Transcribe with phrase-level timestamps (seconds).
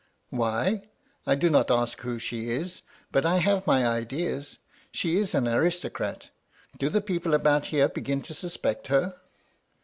[0.13, 0.89] *'* Why?
[1.27, 4.57] I do not ask who she is, but I have my ideas.
[4.91, 6.31] She is an aristocrat
[6.79, 9.19] Do the people about here begin to suspect her